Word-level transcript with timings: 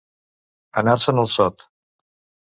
Anar-se'n 0.81 1.21
al 1.23 1.29
sot. 1.33 1.67